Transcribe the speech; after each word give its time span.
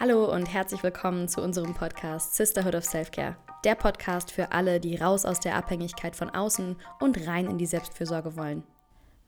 Hallo 0.00 0.24
und 0.24 0.52
herzlich 0.52 0.82
willkommen 0.82 1.28
zu 1.28 1.40
unserem 1.40 1.72
Podcast 1.72 2.34
Sisterhood 2.34 2.74
of 2.74 2.84
Self-Care. 2.84 3.36
Der 3.62 3.76
Podcast 3.76 4.32
für 4.32 4.50
alle, 4.50 4.80
die 4.80 4.96
raus 4.96 5.24
aus 5.24 5.38
der 5.38 5.54
Abhängigkeit 5.54 6.16
von 6.16 6.30
außen 6.30 6.74
und 6.98 7.28
rein 7.28 7.46
in 7.46 7.58
die 7.58 7.66
Selbstfürsorge 7.66 8.36
wollen. 8.36 8.64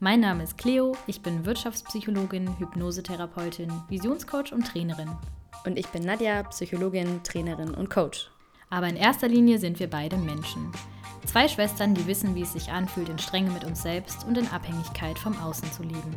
Mein 0.01 0.19
Name 0.19 0.43
ist 0.43 0.59
Cleo, 0.59 0.97
ich 1.07 1.23
bin 1.23 1.47
Wirtschaftspsychologin, 1.47 2.59
Hypnosetherapeutin, 2.59 3.71
Visionscoach 3.89 4.53
und 4.53 4.67
Trainerin. 4.67 5.11
Und 5.65 5.79
ich 5.79 5.87
bin 5.87 6.03
Nadja, 6.03 6.43
Psychologin, 6.43 7.23
Trainerin 7.23 7.73
und 7.73 7.89
Coach. 7.89 8.29
Aber 8.69 8.89
in 8.89 8.97
erster 8.97 9.29
Linie 9.29 9.61
sind 9.61 9.79
wir 9.79 9.89
beide 9.89 10.17
Menschen. 10.17 10.73
Zwei 11.27 11.47
Schwestern, 11.47 11.95
die 11.95 12.09
wissen, 12.09 12.35
wie 12.35 12.43
es 12.43 12.55
sich 12.55 12.73
anfühlt, 12.73 13.09
in 13.09 13.21
Strenge 13.21 13.53
mit 13.53 13.63
uns 13.63 13.83
selbst 13.83 14.27
und 14.27 14.37
in 14.37 14.49
Abhängigkeit 14.49 15.17
vom 15.17 15.41
Außen 15.41 15.71
zu 15.71 15.85
leben. 15.85 16.17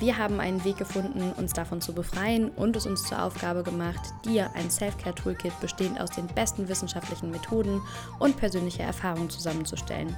Wir 0.00 0.16
haben 0.16 0.38
einen 0.38 0.64
Weg 0.64 0.76
gefunden, 0.76 1.32
uns 1.38 1.52
davon 1.52 1.80
zu 1.80 1.92
befreien 1.92 2.50
und 2.50 2.76
es 2.76 2.86
uns 2.86 3.02
zur 3.02 3.20
Aufgabe 3.20 3.64
gemacht, 3.64 3.98
dir 4.24 4.48
ein 4.54 4.70
Self-Care-Toolkit 4.70 5.58
bestehend 5.60 6.00
aus 6.00 6.10
den 6.10 6.28
besten 6.28 6.68
wissenschaftlichen 6.68 7.32
Methoden 7.32 7.80
und 8.20 8.36
persönlicher 8.36 8.84
Erfahrung 8.84 9.28
zusammenzustellen. 9.28 10.16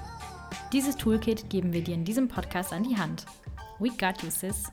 Dieses 0.71 0.97
Toolkit 0.97 1.49
geben 1.49 1.73
wir 1.73 1.83
dir 1.83 1.95
in 1.95 2.05
diesem 2.05 2.29
Podcast 2.29 2.75
an 2.75 2.83
die 2.83 2.97
Hand. 2.97 3.25
We 3.79 3.89
got 3.89 4.23
you, 4.23 4.29
sis. 4.29 4.65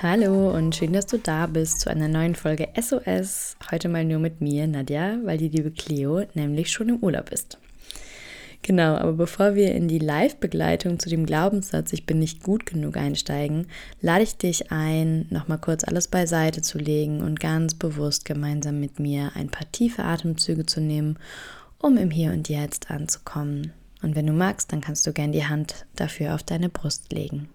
Hallo 0.00 0.56
und 0.56 0.74
schön, 0.74 0.94
dass 0.94 1.06
du 1.06 1.18
da 1.18 1.46
bist 1.46 1.80
zu 1.80 1.90
einer 1.90 2.08
neuen 2.08 2.34
Folge 2.34 2.68
SOS. 2.80 3.56
Heute 3.70 3.90
mal 3.90 4.06
nur 4.06 4.18
mit 4.18 4.40
mir, 4.40 4.66
Nadja, 4.66 5.18
weil 5.24 5.36
die 5.36 5.50
liebe 5.50 5.70
Cleo 5.70 6.24
nämlich 6.32 6.72
schon 6.72 6.88
im 6.88 6.96
Urlaub 6.96 7.30
ist. 7.30 7.58
Genau, 8.66 8.96
aber 8.96 9.12
bevor 9.12 9.56
wir 9.56 9.74
in 9.74 9.88
die 9.88 9.98
Live-Begleitung 9.98 10.98
zu 10.98 11.10
dem 11.10 11.26
Glaubenssatz, 11.26 11.92
ich 11.92 12.06
bin 12.06 12.18
nicht 12.18 12.42
gut 12.42 12.64
genug 12.64 12.96
einsteigen, 12.96 13.66
lade 14.00 14.22
ich 14.24 14.38
dich 14.38 14.72
ein, 14.72 15.26
nochmal 15.28 15.58
kurz 15.58 15.84
alles 15.84 16.08
beiseite 16.08 16.62
zu 16.62 16.78
legen 16.78 17.20
und 17.20 17.40
ganz 17.40 17.74
bewusst 17.74 18.24
gemeinsam 18.24 18.80
mit 18.80 18.98
mir 18.98 19.32
ein 19.34 19.50
paar 19.50 19.70
tiefe 19.70 20.02
Atemzüge 20.02 20.64
zu 20.64 20.80
nehmen, 20.80 21.18
um 21.78 21.98
im 21.98 22.10
Hier 22.10 22.32
und 22.32 22.48
Jetzt 22.48 22.90
anzukommen. 22.90 23.74
Und 24.00 24.16
wenn 24.16 24.26
du 24.26 24.32
magst, 24.32 24.72
dann 24.72 24.80
kannst 24.80 25.06
du 25.06 25.12
gern 25.12 25.32
die 25.32 25.44
Hand 25.44 25.84
dafür 25.94 26.34
auf 26.34 26.42
deine 26.42 26.70
Brust 26.70 27.12
legen. 27.12 27.50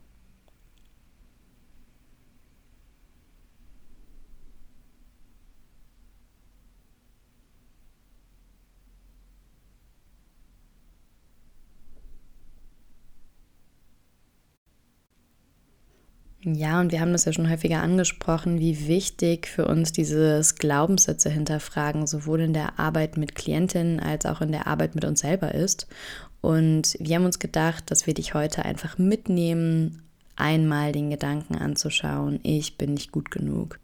Ja, 16.41 16.79
und 16.79 16.93
wir 16.93 17.01
haben 17.01 17.11
das 17.11 17.25
ja 17.25 17.33
schon 17.33 17.49
häufiger 17.49 17.81
angesprochen, 17.81 18.59
wie 18.59 18.87
wichtig 18.87 19.47
für 19.47 19.67
uns 19.67 19.91
dieses 19.91 20.55
Glaubenssätze 20.55 21.29
hinterfragen, 21.29 22.07
sowohl 22.07 22.39
in 22.41 22.53
der 22.53 22.79
Arbeit 22.79 23.17
mit 23.17 23.35
Klientinnen 23.35 23.99
als 23.99 24.25
auch 24.25 24.39
in 24.39 24.53
der 24.53 24.65
Arbeit 24.65 24.95
mit 24.95 25.03
uns 25.03 25.19
selber 25.19 25.53
ist. 25.53 25.87
Und 26.39 26.95
wir 26.99 27.17
haben 27.17 27.25
uns 27.25 27.39
gedacht, 27.39 27.91
dass 27.91 28.07
wir 28.07 28.13
dich 28.13 28.33
heute 28.33 28.63
einfach 28.63 28.97
mitnehmen, 28.97 30.01
einmal 30.37 30.93
den 30.93 31.09
Gedanken 31.09 31.55
anzuschauen, 31.55 32.39
ich 32.43 32.77
bin 32.77 32.93
nicht 32.93 33.11
gut 33.11 33.31
genug. 33.31 33.79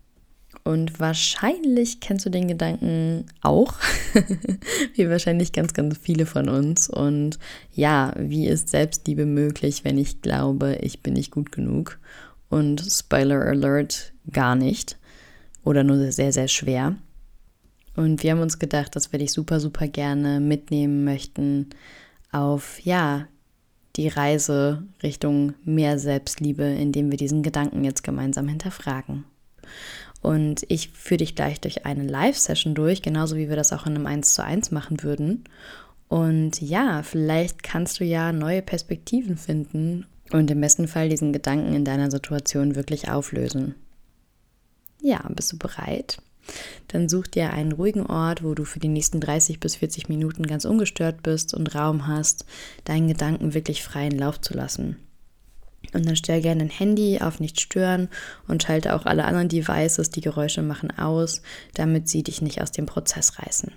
Und 0.64 1.00
wahrscheinlich 1.00 2.00
kennst 2.00 2.25
du 2.25 2.30
den 2.30 2.47
Gedanken 2.47 3.25
auch, 3.42 3.73
wie 4.95 5.09
wahrscheinlich 5.09 5.52
ganz, 5.52 5.73
ganz 5.73 5.97
viele 5.97 6.25
von 6.25 6.47
uns. 6.47 6.90
Und 6.90 7.38
ja, 7.73 8.14
wie 8.17 8.47
ist 8.47 8.69
Selbstliebe 8.69 9.25
möglich, 9.25 9.84
wenn 9.84 9.97
ich 9.97 10.22
glaube, 10.22 10.78
ich 10.81 11.03
bin 11.03 11.14
nicht 11.14 11.31
gut 11.31 11.52
genug? 11.52 12.00
Und 12.49 12.81
Spoiler 12.81 13.41
Alert 13.41 14.13
gar 14.31 14.55
nicht 14.55 14.97
oder 15.63 15.83
nur 15.83 16.11
sehr, 16.11 16.31
sehr 16.31 16.47
schwer. 16.47 16.95
Und 17.95 18.23
wir 18.23 18.31
haben 18.31 18.41
uns 18.41 18.59
gedacht, 18.59 18.95
dass 18.95 19.11
wir 19.11 19.19
dich 19.19 19.31
super, 19.31 19.59
super 19.59 19.88
gerne 19.88 20.39
mitnehmen 20.39 21.03
möchten 21.03 21.69
auf, 22.31 22.79
ja, 22.81 23.28
die 23.95 24.09
Reise 24.09 24.84
Richtung 25.03 25.53
mehr 25.63 25.97
Selbstliebe, 25.97 26.63
indem 26.63 27.11
wir 27.11 27.17
diesen 27.17 27.44
Gedanken 27.44 27.85
jetzt 27.85 28.03
gemeinsam 28.03 28.47
hinterfragen. 28.50 29.23
Und 30.22 30.66
ich 30.69 30.89
führe 30.89 31.19
dich 31.19 31.35
gleich 31.35 31.61
durch 31.61 31.85
eine 31.85 32.03
Live-Session 32.03 32.75
durch, 32.75 33.01
genauso 33.01 33.38
wie 33.38 33.47
wir 33.47 33.55
das 33.55 33.72
auch 33.72 33.85
in 33.85 33.95
einem 33.95 34.07
1 34.07 34.34
zu 34.34 34.44
1 34.44 34.72
machen 34.72 35.01
würden. 35.03 35.45
Und 36.07 36.61
ja, 36.61 37.03
vielleicht 37.03 37.63
kannst 37.63 38.00
du 38.00 38.03
ja 38.03 38.34
neue 38.34 38.61
Perspektiven 38.61 39.38
finden 39.38 40.05
und 40.31 40.50
im 40.50 40.62
besten 40.62 40.88
Fall 40.88 41.09
diesen 41.09 41.34
Gedanken 41.34 41.74
in 41.74 41.86
deiner 41.86 42.12
Situation 42.12 42.75
wirklich 42.75 43.09
auflösen. 43.09 43.75
Ja, 45.02 45.28
bist 45.30 45.52
du 45.52 45.58
bereit? 45.58 46.18
Dann 46.88 47.09
such 47.09 47.28
dir 47.28 47.52
einen 47.52 47.72
ruhigen 47.72 48.06
Ort, 48.06 48.44
wo 48.44 48.53
du 48.53 48.66
für 48.66 48.80
die 48.80 48.88
nächsten 48.88 49.19
30 49.19 49.59
bis 49.59 49.75
40 49.78 50.09
Minuten 50.09 50.46
ganz 50.46 50.66
ungestört 50.66 51.24
bist 51.24 51.53
und 51.53 51.74
Raum 51.75 52.08
hast, 52.08 52.46
deinen 52.85 53.08
Gedanken 53.08 53.53
wirklich 53.53 53.84
freien 53.84 54.18
Lauf 54.18 54.41
zu 54.41 54.53
lassen. 54.53 54.97
Und 55.94 56.06
dann 56.06 56.16
stell 56.16 56.41
gerne 56.41 56.62
dein 56.62 56.69
Handy 56.69 57.19
auf 57.22 57.40
nicht 57.40 57.59
stören 57.62 58.09
und 58.47 58.64
schalte 58.64 58.96
auch 58.96 59.06
alle 59.06 59.25
anderen 59.25 59.50
Devices, 59.50 60.09
die 60.09 60.22
Geräusche 60.22 60.62
machen, 60.62 60.91
aus, 60.97 61.41
damit 61.74 62.09
sie 62.09 62.24
dich 62.24 62.41
nicht 62.41 62.62
aus 62.62 62.72
dem 62.72 62.85
Prozess 62.85 63.40
reißen. 63.40 63.72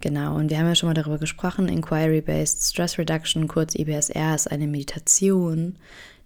Genau, 0.00 0.36
und 0.36 0.50
wir 0.50 0.58
haben 0.58 0.66
ja 0.66 0.76
schon 0.76 0.88
mal 0.88 0.94
darüber 0.94 1.18
gesprochen, 1.18 1.68
Inquiry-Based 1.68 2.62
Stress 2.62 2.98
Reduction, 2.98 3.48
kurz 3.48 3.74
IBSR, 3.74 4.34
ist 4.34 4.50
eine 4.50 4.68
Meditation. 4.68 5.76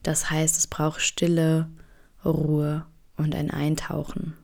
Das 0.03 0.31
heißt, 0.31 0.59
es 0.59 0.67
braucht 0.67 1.01
Stille, 1.01 1.71
Ruhe 2.25 2.85
und 3.17 3.35
ein 3.35 3.51
Eintauchen. 3.51 4.35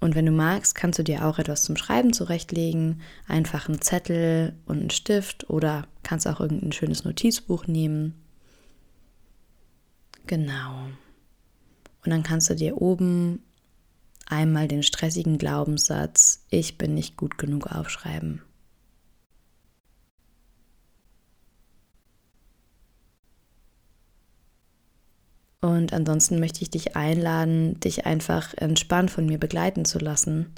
Und 0.00 0.14
wenn 0.14 0.24
du 0.24 0.32
magst, 0.32 0.74
kannst 0.74 0.98
du 0.98 1.02
dir 1.02 1.26
auch 1.26 1.38
etwas 1.38 1.62
zum 1.62 1.76
Schreiben 1.76 2.14
zurechtlegen, 2.14 3.02
einfach 3.28 3.68
einen 3.68 3.82
Zettel 3.82 4.54
und 4.64 4.80
einen 4.80 4.90
Stift 4.90 5.50
oder 5.50 5.86
kannst 6.02 6.26
auch 6.26 6.40
irgendein 6.40 6.72
schönes 6.72 7.04
Notizbuch 7.04 7.66
nehmen. 7.66 8.14
Genau. 10.26 10.86
Und 12.02 12.10
dann 12.10 12.22
kannst 12.22 12.48
du 12.48 12.54
dir 12.54 12.80
oben 12.80 13.42
einmal 14.30 14.68
den 14.68 14.82
stressigen 14.82 15.38
Glaubenssatz, 15.38 16.44
ich 16.50 16.78
bin 16.78 16.94
nicht 16.94 17.16
gut 17.16 17.38
genug 17.38 17.66
aufschreiben. 17.66 18.42
Und 25.60 25.92
ansonsten 25.92 26.40
möchte 26.40 26.62
ich 26.62 26.70
dich 26.70 26.96
einladen, 26.96 27.78
dich 27.80 28.06
einfach 28.06 28.54
entspannt 28.56 29.10
von 29.10 29.26
mir 29.26 29.38
begleiten 29.38 29.84
zu 29.84 29.98
lassen. 29.98 30.54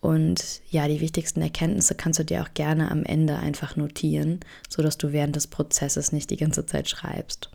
Und 0.00 0.60
ja, 0.68 0.88
die 0.88 1.00
wichtigsten 1.00 1.40
Erkenntnisse 1.42 1.94
kannst 1.94 2.18
du 2.18 2.24
dir 2.24 2.42
auch 2.42 2.52
gerne 2.54 2.90
am 2.90 3.04
Ende 3.04 3.36
einfach 3.36 3.76
notieren, 3.76 4.40
sodass 4.68 4.98
du 4.98 5.12
während 5.12 5.36
des 5.36 5.46
Prozesses 5.46 6.12
nicht 6.12 6.30
die 6.30 6.36
ganze 6.36 6.66
Zeit 6.66 6.88
schreibst. 6.88 7.50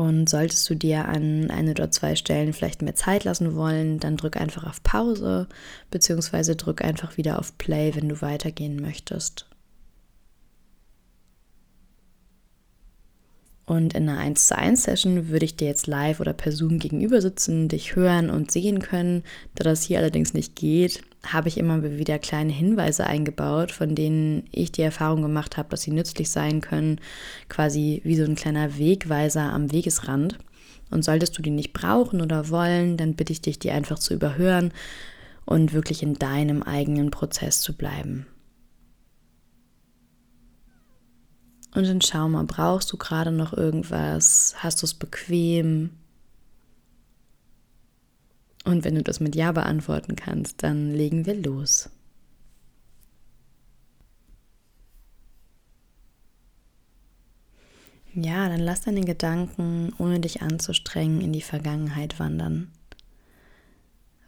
Und 0.00 0.30
solltest 0.30 0.70
du 0.70 0.74
dir 0.74 1.08
an 1.08 1.50
eine 1.50 1.72
oder 1.72 1.90
zwei 1.90 2.16
Stellen 2.16 2.54
vielleicht 2.54 2.80
mehr 2.80 2.94
Zeit 2.94 3.24
lassen 3.24 3.54
wollen, 3.54 4.00
dann 4.00 4.16
drück 4.16 4.38
einfach 4.38 4.64
auf 4.64 4.82
Pause, 4.82 5.46
beziehungsweise 5.90 6.56
drück 6.56 6.82
einfach 6.82 7.18
wieder 7.18 7.38
auf 7.38 7.58
Play, 7.58 7.94
wenn 7.94 8.08
du 8.08 8.22
weitergehen 8.22 8.80
möchtest. 8.80 9.49
Und 13.70 13.94
in 13.94 14.08
einer 14.08 14.18
1 14.18 14.48
zu 14.48 14.58
1 14.58 14.82
Session 14.82 15.28
würde 15.28 15.44
ich 15.44 15.54
dir 15.54 15.68
jetzt 15.68 15.86
live 15.86 16.18
oder 16.18 16.32
per 16.32 16.50
Zoom 16.50 16.80
gegenüber 16.80 17.22
sitzen, 17.22 17.68
dich 17.68 17.94
hören 17.94 18.28
und 18.28 18.50
sehen 18.50 18.80
können. 18.80 19.22
Da 19.54 19.62
das 19.62 19.84
hier 19.84 19.98
allerdings 20.00 20.34
nicht 20.34 20.56
geht, 20.56 21.04
habe 21.24 21.46
ich 21.46 21.56
immer 21.56 21.80
wieder 21.84 22.18
kleine 22.18 22.52
Hinweise 22.52 23.06
eingebaut, 23.06 23.70
von 23.70 23.94
denen 23.94 24.42
ich 24.50 24.72
die 24.72 24.82
Erfahrung 24.82 25.22
gemacht 25.22 25.56
habe, 25.56 25.68
dass 25.68 25.82
sie 25.82 25.92
nützlich 25.92 26.30
sein 26.30 26.60
können, 26.60 27.00
quasi 27.48 28.00
wie 28.02 28.16
so 28.16 28.24
ein 28.24 28.34
kleiner 28.34 28.76
Wegweiser 28.76 29.42
am 29.42 29.70
Wegesrand. 29.70 30.36
Und 30.90 31.04
solltest 31.04 31.38
du 31.38 31.42
die 31.42 31.50
nicht 31.50 31.72
brauchen 31.72 32.22
oder 32.22 32.48
wollen, 32.48 32.96
dann 32.96 33.14
bitte 33.14 33.32
ich 33.32 33.40
dich, 33.40 33.60
die 33.60 33.70
einfach 33.70 34.00
zu 34.00 34.14
überhören 34.14 34.72
und 35.44 35.74
wirklich 35.74 36.02
in 36.02 36.14
deinem 36.14 36.64
eigenen 36.64 37.12
Prozess 37.12 37.60
zu 37.60 37.76
bleiben. 37.76 38.26
Und 41.74 41.86
dann 41.86 42.00
schau 42.00 42.28
mal, 42.28 42.44
brauchst 42.44 42.92
du 42.92 42.96
gerade 42.96 43.30
noch 43.30 43.52
irgendwas? 43.52 44.54
Hast 44.58 44.82
du 44.82 44.86
es 44.86 44.94
bequem? 44.94 45.90
Und 48.64 48.84
wenn 48.84 48.96
du 48.96 49.02
das 49.02 49.20
mit 49.20 49.36
Ja 49.36 49.52
beantworten 49.52 50.16
kannst, 50.16 50.62
dann 50.62 50.92
legen 50.92 51.26
wir 51.26 51.34
los. 51.34 51.88
Ja, 58.12 58.48
dann 58.48 58.60
lass 58.60 58.82
deine 58.82 59.02
Gedanken, 59.02 59.92
ohne 59.98 60.18
dich 60.18 60.42
anzustrengen, 60.42 61.20
in 61.20 61.32
die 61.32 61.42
Vergangenheit 61.42 62.18
wandern. 62.18 62.72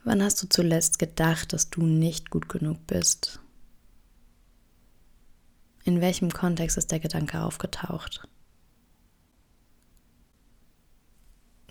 Wann 0.05 0.23
hast 0.23 0.41
du 0.41 0.47
zuletzt 0.47 0.99
gedacht, 0.99 1.51
dass 1.51 1.69
du 1.69 1.81
nicht 1.81 2.29
gut 2.29 2.47
genug 2.47 2.87
bist? 2.87 3.42
In 5.83 5.99
welchem 5.99 6.31
Kontext 6.31 6.77
ist 6.77 6.91
der 6.91 6.99
Gedanke 6.99 7.41
aufgetaucht? 7.41 8.27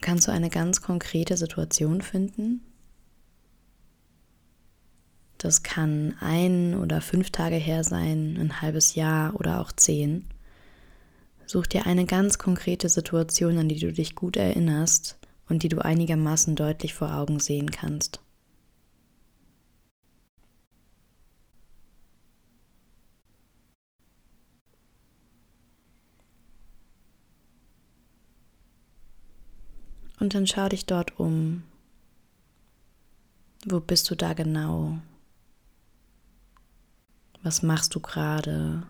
Kannst 0.02 0.28
du 0.28 0.32
eine 0.32 0.50
ganz 0.50 0.82
konkrete 0.82 1.36
Situation 1.36 2.02
finden? 2.02 2.60
Das 5.38 5.62
kann 5.62 6.14
ein 6.20 6.76
oder 6.76 7.00
fünf 7.00 7.30
Tage 7.30 7.56
her 7.56 7.84
sein, 7.84 8.36
ein 8.38 8.60
halbes 8.60 8.94
Jahr 8.94 9.34
oder 9.34 9.60
auch 9.60 9.72
zehn. 9.72 10.26
Such 11.46 11.66
dir 11.66 11.86
eine 11.86 12.04
ganz 12.04 12.38
konkrete 12.38 12.88
Situation, 12.88 13.58
an 13.58 13.68
die 13.68 13.78
du 13.78 13.92
dich 13.92 14.14
gut 14.14 14.36
erinnerst 14.36 15.18
und 15.48 15.62
die 15.62 15.68
du 15.68 15.78
einigermaßen 15.78 16.54
deutlich 16.54 16.94
vor 16.94 17.14
Augen 17.14 17.40
sehen 17.40 17.70
kannst. 17.70 18.20
Und 30.22 30.34
dann 30.34 30.46
schau 30.46 30.68
dich 30.68 30.86
dort 30.86 31.18
um. 31.18 31.64
Wo 33.66 33.80
bist 33.80 34.08
du 34.08 34.14
da 34.14 34.34
genau? 34.34 35.00
Was 37.42 37.64
machst 37.64 37.96
du 37.96 37.98
gerade? 37.98 38.86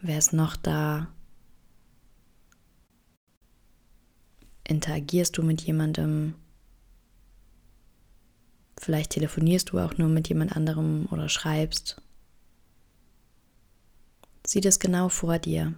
Wer 0.00 0.16
ist 0.16 0.32
noch 0.32 0.56
da? 0.56 1.08
Interagierst 4.64 5.36
du 5.36 5.42
mit 5.42 5.60
jemandem? 5.60 6.36
Vielleicht 8.80 9.10
telefonierst 9.10 9.72
du 9.72 9.78
auch 9.78 9.98
nur 9.98 10.08
mit 10.08 10.30
jemand 10.30 10.56
anderem 10.56 11.06
oder 11.10 11.28
schreibst. 11.28 12.00
Sieh 14.46 14.62
das 14.62 14.80
genau 14.80 15.10
vor 15.10 15.38
dir. 15.38 15.74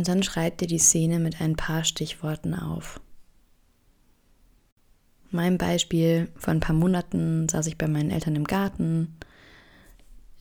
Und 0.00 0.08
dann 0.08 0.22
schreib 0.22 0.56
dir 0.56 0.66
die 0.66 0.78
Szene 0.78 1.18
mit 1.18 1.42
ein 1.42 1.56
paar 1.56 1.84
Stichworten 1.84 2.54
auf. 2.54 3.02
Mein 5.30 5.58
Beispiel, 5.58 6.30
vor 6.36 6.54
ein 6.54 6.60
paar 6.60 6.74
Monaten 6.74 7.46
saß 7.50 7.66
ich 7.66 7.76
bei 7.76 7.86
meinen 7.86 8.10
Eltern 8.10 8.34
im 8.34 8.44
Garten. 8.44 9.14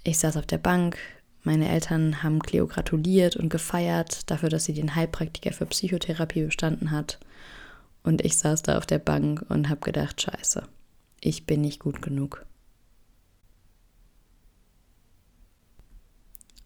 Ich 0.06 0.18
saß 0.18 0.38
auf 0.38 0.46
der 0.46 0.60
Bank. 0.60 0.98
Meine 1.44 1.68
Eltern 1.68 2.24
haben 2.24 2.40
Cleo 2.40 2.68
gratuliert 2.68 3.36
und 3.36 3.50
gefeiert 3.50 4.32
dafür, 4.32 4.48
dass 4.48 4.64
sie 4.64 4.72
den 4.72 4.96
Heilpraktiker 4.96 5.52
für 5.52 5.66
Psychotherapie 5.66 6.46
bestanden 6.46 6.92
hat. 6.92 7.20
Und 8.02 8.24
ich 8.24 8.38
saß 8.38 8.62
da 8.62 8.78
auf 8.78 8.86
der 8.86 9.00
Bank 9.00 9.46
und 9.50 9.68
habe 9.68 9.82
gedacht, 9.82 10.22
scheiße, 10.22 10.64
ich 11.20 11.46
bin 11.46 11.60
nicht 11.60 11.82
gut 11.82 12.02
genug. 12.02 12.46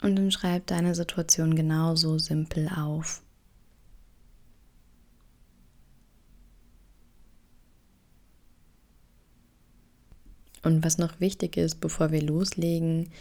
Und 0.04 0.18
dann 0.18 0.32
schreib 0.32 0.68
deine 0.68 0.96
Situation 0.96 1.56
genauso 1.56 2.18
simpel 2.20 2.68
auf. 2.68 3.22
Und 10.62 10.84
was 10.84 10.98
noch 10.98 11.22
wichtig 11.22 11.56
ist, 11.56 11.80
bevor 11.80 12.12
wir 12.12 12.22
loslegen, 12.22 13.12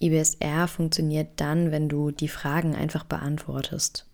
IBSR 0.00 0.66
funktioniert 0.66 1.28
dann, 1.36 1.70
wenn 1.70 1.88
du 1.88 2.10
die 2.10 2.28
Fragen 2.28 2.74
einfach 2.74 3.04
beantwortest. 3.04 4.08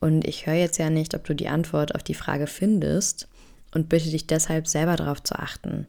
Und 0.00 0.26
ich 0.26 0.46
höre 0.46 0.54
jetzt 0.54 0.78
ja 0.78 0.88
nicht, 0.88 1.14
ob 1.14 1.24
du 1.24 1.34
die 1.34 1.48
Antwort 1.48 1.94
auf 1.94 2.02
die 2.02 2.14
Frage 2.14 2.46
findest 2.46 3.28
und 3.74 3.90
bitte 3.90 4.08
dich 4.08 4.26
deshalb 4.26 4.68
selber 4.68 4.96
darauf 4.96 5.22
zu 5.22 5.38
achten. 5.38 5.86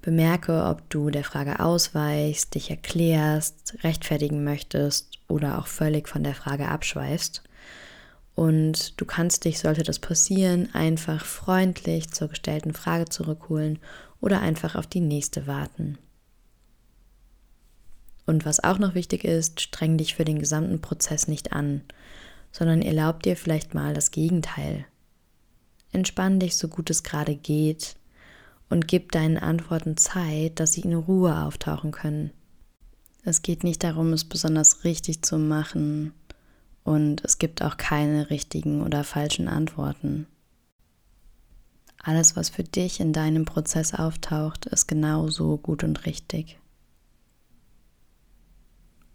Bemerke, 0.00 0.64
ob 0.64 0.88
du 0.88 1.10
der 1.10 1.24
Frage 1.24 1.60
ausweichst, 1.60 2.54
dich 2.54 2.70
erklärst, 2.70 3.74
rechtfertigen 3.84 4.44
möchtest 4.44 5.09
oder 5.30 5.58
auch 5.58 5.66
völlig 5.66 6.08
von 6.08 6.22
der 6.22 6.34
Frage 6.34 6.68
abschweifst. 6.68 7.42
Und 8.34 9.00
du 9.00 9.04
kannst 9.04 9.44
dich, 9.44 9.58
sollte 9.58 9.82
das 9.82 9.98
passieren, 9.98 10.74
einfach 10.74 11.24
freundlich 11.24 12.10
zur 12.10 12.28
gestellten 12.28 12.72
Frage 12.72 13.06
zurückholen 13.06 13.78
oder 14.20 14.40
einfach 14.40 14.74
auf 14.74 14.86
die 14.86 15.00
nächste 15.00 15.46
warten. 15.46 15.98
Und 18.26 18.46
was 18.46 18.62
auch 18.62 18.78
noch 18.78 18.94
wichtig 18.94 19.24
ist, 19.24 19.60
streng 19.60 19.98
dich 19.98 20.14
für 20.14 20.24
den 20.24 20.38
gesamten 20.38 20.80
Prozess 20.80 21.26
nicht 21.26 21.52
an, 21.52 21.82
sondern 22.52 22.82
erlaub 22.82 23.22
dir 23.22 23.36
vielleicht 23.36 23.74
mal 23.74 23.92
das 23.92 24.10
Gegenteil. 24.10 24.86
Entspann 25.92 26.38
dich 26.38 26.56
so 26.56 26.68
gut 26.68 26.90
es 26.90 27.02
gerade 27.02 27.34
geht 27.34 27.96
und 28.68 28.86
gib 28.86 29.10
deinen 29.12 29.36
Antworten 29.36 29.96
Zeit, 29.96 30.60
dass 30.60 30.74
sie 30.74 30.82
in 30.82 30.94
Ruhe 30.94 31.42
auftauchen 31.42 31.90
können. 31.90 32.30
Es 33.22 33.42
geht 33.42 33.64
nicht 33.64 33.84
darum, 33.84 34.12
es 34.12 34.24
besonders 34.24 34.84
richtig 34.84 35.22
zu 35.22 35.38
machen 35.38 36.12
und 36.84 37.22
es 37.24 37.38
gibt 37.38 37.62
auch 37.62 37.76
keine 37.76 38.30
richtigen 38.30 38.82
oder 38.82 39.04
falschen 39.04 39.46
Antworten. 39.46 40.26
Alles, 42.02 42.34
was 42.34 42.48
für 42.48 42.64
dich 42.64 42.98
in 42.98 43.12
deinem 43.12 43.44
Prozess 43.44 43.92
auftaucht, 43.92 44.66
ist 44.66 44.86
genauso 44.86 45.58
gut 45.58 45.84
und 45.84 46.06
richtig. 46.06 46.58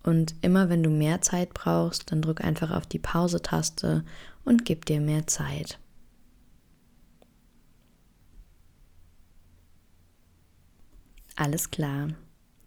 Und 0.03 0.35
immer 0.41 0.69
wenn 0.69 0.83
du 0.83 0.91
mehr 0.91 1.21
Zeit 1.21 1.55
brauchst, 1.55 2.11
dann 2.11 2.21
drück 2.21 2.41
einfach 2.41 2.69
auf 2.69 2.85
die 2.85 2.99
Pause-Taste 2.99 4.05
und 4.43 4.63
gib 4.63 4.85
dir 4.85 5.01
mehr 5.01 5.25
Zeit. 5.25 5.79
Alles 11.35 11.71
klar. 11.71 12.09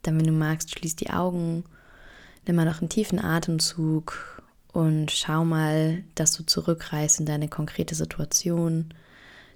Dann, 0.03 0.19
wenn 0.19 0.27
du 0.27 0.33
magst, 0.33 0.71
schließ 0.71 0.97
die 0.97 1.11
Augen, 1.11 1.65
nimm 2.47 2.57
mal 2.57 2.65
noch 2.65 2.81
einen 2.81 2.89
tiefen 2.89 3.19
Atemzug 3.19 4.43
und 4.73 5.11
schau 5.11 5.45
mal, 5.45 6.05
dass 6.15 6.35
du 6.35 6.45
zurückreist 6.45 7.21
in 7.21 7.27
deine 7.27 7.49
konkrete 7.49 7.95
Situation, 7.95 8.95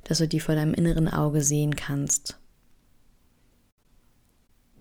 dass 0.04 0.18
du 0.18 0.28
die 0.28 0.40
vor 0.40 0.54
deinem 0.54 0.74
inneren 0.74 1.08
Auge 1.08 1.42
sehen 1.42 1.76
kannst. 1.76 2.38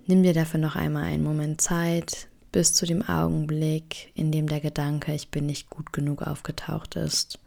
Nimm 0.07 0.23
dir 0.23 0.33
dafür 0.33 0.59
noch 0.59 0.75
einmal 0.75 1.03
einen 1.03 1.23
Moment 1.23 1.61
Zeit, 1.61 2.27
bis 2.51 2.73
zu 2.73 2.85
dem 2.85 3.01
Augenblick, 3.01 4.11
in 4.15 4.31
dem 4.31 4.47
der 4.47 4.59
Gedanke, 4.59 5.13
ich 5.13 5.29
bin 5.29 5.45
nicht 5.45 5.69
gut 5.69 5.93
genug 5.93 6.21
aufgetaucht 6.23 6.95
ist, 6.95 7.39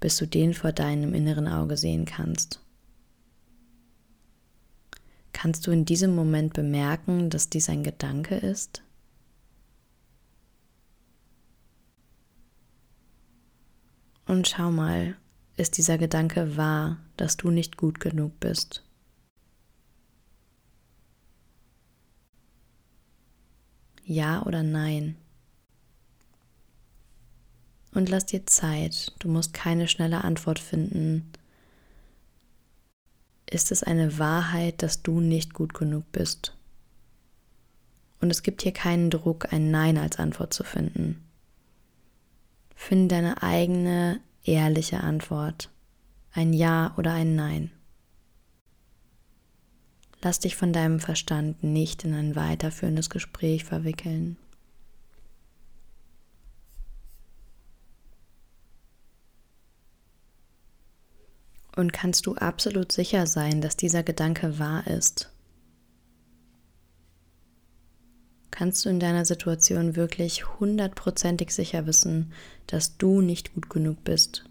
bis 0.00 0.16
du 0.16 0.26
den 0.26 0.54
vor 0.54 0.72
deinem 0.72 1.14
inneren 1.14 1.46
Auge 1.46 1.76
sehen 1.76 2.04
kannst. 2.04 2.63
Kannst 5.34 5.66
du 5.66 5.72
in 5.72 5.84
diesem 5.84 6.14
Moment 6.14 6.54
bemerken, 6.54 7.28
dass 7.28 7.50
dies 7.50 7.68
ein 7.68 7.82
Gedanke 7.82 8.36
ist? 8.36 8.82
Und 14.26 14.48
schau 14.48 14.70
mal, 14.70 15.16
ist 15.56 15.76
dieser 15.76 15.98
Gedanke 15.98 16.56
wahr, 16.56 16.98
dass 17.18 17.36
du 17.36 17.50
nicht 17.50 17.76
gut 17.76 18.00
genug 18.00 18.40
bist? 18.40 18.82
Ja 24.04 24.46
oder 24.46 24.62
nein? 24.62 25.16
Und 27.92 28.08
lass 28.08 28.26
dir 28.26 28.46
Zeit, 28.46 29.12
du 29.18 29.28
musst 29.28 29.52
keine 29.52 29.88
schnelle 29.88 30.22
Antwort 30.24 30.58
finden, 30.58 31.30
ist 33.50 33.70
es 33.72 33.82
eine 33.82 34.18
Wahrheit, 34.18 34.82
dass 34.82 35.02
du 35.02 35.20
nicht 35.20 35.54
gut 35.54 35.74
genug 35.74 36.10
bist. 36.12 36.56
Und 38.20 38.30
es 38.30 38.42
gibt 38.42 38.62
hier 38.62 38.72
keinen 38.72 39.10
Druck, 39.10 39.52
ein 39.52 39.70
Nein 39.70 39.98
als 39.98 40.18
Antwort 40.18 40.54
zu 40.54 40.64
finden. 40.64 41.22
Finde 42.74 43.14
deine 43.14 43.42
eigene, 43.42 44.20
ehrliche 44.44 45.00
Antwort. 45.00 45.70
Ein 46.32 46.52
Ja 46.52 46.94
oder 46.96 47.12
ein 47.12 47.36
Nein. 47.36 47.70
Lass 50.22 50.40
dich 50.40 50.56
von 50.56 50.72
deinem 50.72 51.00
Verstand 51.00 51.62
nicht 51.62 52.04
in 52.04 52.14
ein 52.14 52.34
weiterführendes 52.34 53.10
Gespräch 53.10 53.64
verwickeln. 53.64 54.38
Und 61.76 61.92
kannst 61.92 62.26
du 62.26 62.36
absolut 62.36 62.92
sicher 62.92 63.26
sein, 63.26 63.60
dass 63.60 63.76
dieser 63.76 64.02
Gedanke 64.02 64.58
wahr 64.58 64.86
ist? 64.86 65.30
Kannst 68.52 68.84
du 68.84 68.88
in 68.88 69.00
deiner 69.00 69.24
Situation 69.24 69.96
wirklich 69.96 70.60
hundertprozentig 70.60 71.50
sicher 71.50 71.86
wissen, 71.86 72.32
dass 72.68 72.96
du 72.96 73.20
nicht 73.20 73.52
gut 73.52 73.68
genug 73.68 74.04
bist? 74.04 74.44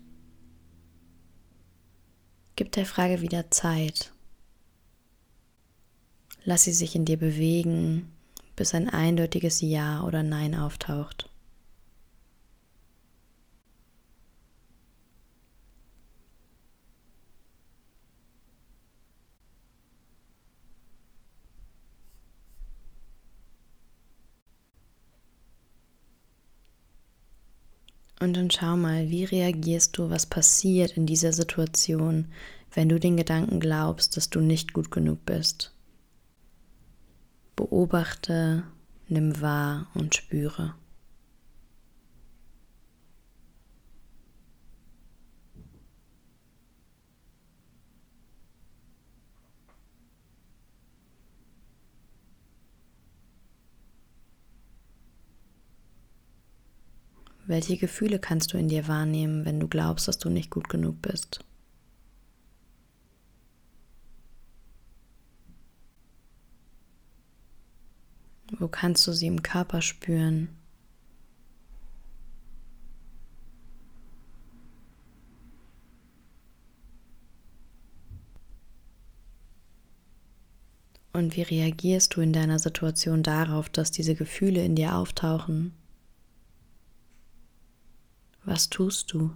Gib 2.57 2.73
der 2.73 2.85
Frage 2.85 3.21
wieder 3.21 3.49
Zeit. 3.49 4.11
Lass 6.43 6.63
sie 6.63 6.73
sich 6.73 6.95
in 6.95 7.05
dir 7.05 7.17
bewegen, 7.17 8.11
bis 8.57 8.75
ein 8.75 8.89
eindeutiges 8.89 9.61
Ja 9.61 10.03
oder 10.03 10.21
Nein 10.21 10.53
auftaucht. 10.53 11.29
Und 28.23 28.37
dann 28.37 28.49
schau 28.49 28.77
mal, 28.77 29.09
wie 29.09 29.25
reagierst 29.25 29.97
du, 29.97 30.09
was 30.09 30.25
passiert 30.25 30.95
in 30.95 31.05
dieser 31.05 31.33
Situation, 31.33 32.29
wenn 32.73 32.87
du 32.87 32.97
den 32.97 33.17
Gedanken 33.17 33.59
glaubst, 33.59 34.15
dass 34.15 34.29
du 34.29 34.39
nicht 34.39 34.71
gut 34.71 34.91
genug 34.91 35.25
bist. 35.25 35.73
Beobachte, 37.57 38.63
nimm 39.09 39.41
wahr 39.41 39.87
und 39.93 40.15
spüre. 40.15 40.73
Welche 57.53 57.77
Gefühle 57.77 58.17
kannst 58.17 58.51
du 58.51 58.57
in 58.57 58.67
dir 58.67 58.87
wahrnehmen, 58.87 59.45
wenn 59.45 59.59
du 59.59 59.67
glaubst, 59.67 60.07
dass 60.07 60.17
du 60.17 60.31
nicht 60.31 60.49
gut 60.49 60.69
genug 60.69 61.03
bist? 61.03 61.45
Wo 68.57 68.67
kannst 68.67 69.05
du 69.05 69.13
sie 69.13 69.27
im 69.27 69.43
Körper 69.43 69.83
spüren? 69.83 70.49
Und 81.11 81.35
wie 81.35 81.43
reagierst 81.43 82.15
du 82.15 82.21
in 82.21 82.33
deiner 82.33 82.57
Situation 82.57 83.21
darauf, 83.21 83.69
dass 83.69 83.91
diese 83.91 84.15
Gefühle 84.15 84.65
in 84.65 84.73
dir 84.73 84.95
auftauchen? 84.95 85.82
Was 88.45 88.69
tust 88.69 89.13
du? 89.13 89.31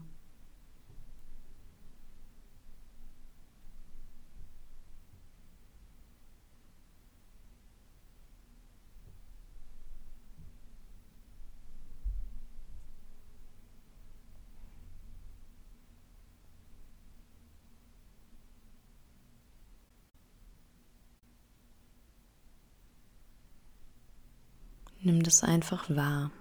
Nimm 25.00 25.24
das 25.24 25.44
einfach 25.44 25.90
wahr. 25.90 26.32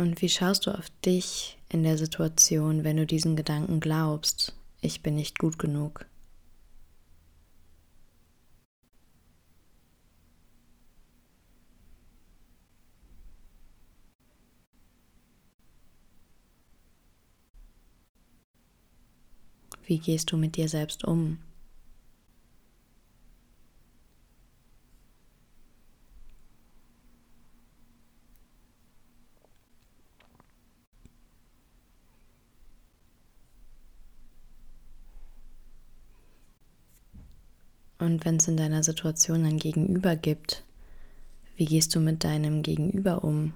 Und 0.00 0.22
wie 0.22 0.30
schaust 0.30 0.64
du 0.64 0.70
auf 0.70 0.88
dich 1.04 1.58
in 1.68 1.82
der 1.82 1.98
Situation, 1.98 2.84
wenn 2.84 2.96
du 2.96 3.04
diesen 3.04 3.36
Gedanken 3.36 3.80
glaubst, 3.80 4.56
ich 4.80 5.02
bin 5.02 5.14
nicht 5.14 5.38
gut 5.38 5.58
genug? 5.58 6.06
Wie 19.84 19.98
gehst 19.98 20.32
du 20.32 20.38
mit 20.38 20.56
dir 20.56 20.70
selbst 20.70 21.04
um? 21.04 21.40
Und 38.00 38.24
wenn 38.24 38.36
es 38.36 38.48
in 38.48 38.56
deiner 38.56 38.82
Situation 38.82 39.44
ein 39.44 39.58
Gegenüber 39.58 40.16
gibt, 40.16 40.64
wie 41.56 41.66
gehst 41.66 41.94
du 41.94 42.00
mit 42.00 42.24
deinem 42.24 42.62
Gegenüber 42.62 43.22
um? 43.22 43.52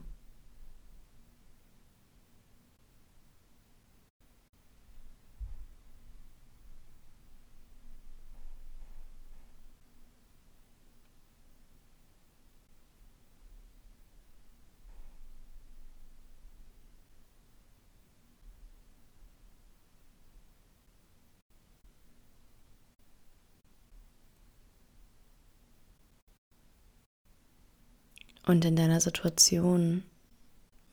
Und 28.46 28.64
in 28.64 28.76
deiner 28.76 29.00
Situation, 29.00 30.02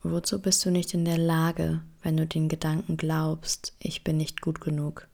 wozu 0.02 0.40
bist 0.40 0.64
du 0.64 0.70
nicht 0.70 0.94
in 0.94 1.04
der 1.04 1.18
Lage, 1.18 1.82
wenn 2.02 2.16
du 2.16 2.26
den 2.26 2.48
Gedanken 2.48 2.96
glaubst, 2.96 3.74
ich 3.78 4.02
bin 4.02 4.16
nicht 4.16 4.40
gut 4.40 4.60
genug? 4.60 5.06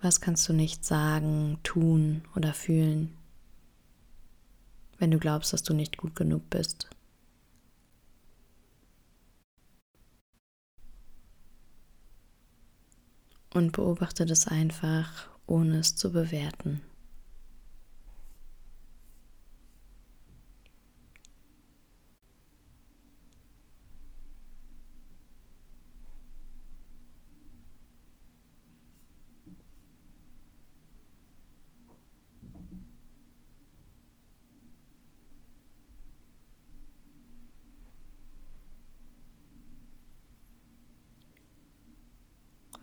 Was 0.00 0.20
kannst 0.20 0.48
du 0.48 0.52
nicht 0.52 0.84
sagen, 0.84 1.58
tun 1.64 2.22
oder 2.36 2.54
fühlen, 2.54 3.16
wenn 4.98 5.10
du 5.10 5.18
glaubst, 5.18 5.52
dass 5.52 5.62
du 5.62 5.74
nicht 5.74 5.96
gut 5.96 6.14
genug 6.14 6.48
bist? 6.50 6.88
Und 13.54 13.72
beobachte 13.72 14.26
das 14.26 14.46
einfach, 14.46 15.28
ohne 15.46 15.78
es 15.78 15.96
zu 15.96 16.12
bewerten. 16.12 16.80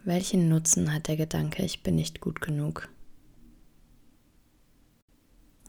Welchen 0.06 0.50
Nutzen 0.50 0.94
hat 0.94 1.08
der 1.08 1.18
Gedanke, 1.18 1.66
ich 1.66 1.82
bin 1.82 1.96
nicht 1.96 2.22
gut 2.22 2.40
genug? 2.40 2.90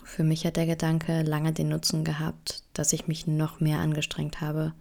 Für 0.04 0.24
mich 0.24 0.44
hat 0.44 0.56
der 0.56 0.66
Gedanke 0.66 1.22
lange 1.22 1.54
den 1.54 1.70
Nutzen 1.70 2.04
gehabt, 2.04 2.62
dass 2.74 2.92
ich 2.92 3.08
mich 3.08 3.26
noch 3.26 3.60
mehr 3.60 3.78
angestrengt 3.78 4.42
habe, 4.42 4.74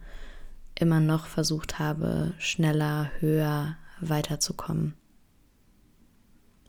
immer 0.78 1.00
noch 1.00 1.28
versucht 1.28 1.80
habe, 1.80 2.34
schneller, 2.38 3.10
höher 3.20 3.78
weiterzukommen. 4.02 4.94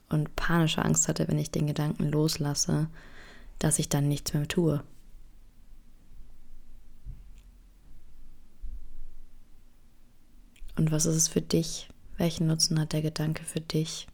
Und 0.07 0.37
panische 0.37 0.85
Angst 0.85 1.09
hatte, 1.09 1.27
wenn 1.27 1.39
ich 1.39 1.51
den 1.51 1.67
Gedanken 1.67 2.09
loslasse, 2.09 2.87
dass 3.59 3.79
ich 3.79 3.89
dann 3.89 4.07
nichts 4.07 4.33
mehr 4.33 4.47
tue. 4.47 4.81
Und 10.77 10.91
was 10.91 11.05
ist 11.05 11.17
es 11.17 11.27
für 11.27 11.41
dich, 11.41 11.89
welchen 12.17 12.47
Nutzen 12.47 12.79
hat 12.79 12.93
der 12.93 13.01
Gedanke 13.01 13.43
für 13.43 13.61
dich? 13.61 14.07